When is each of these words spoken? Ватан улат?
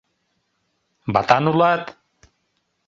Ватан 1.13 1.45
улат? 1.51 1.83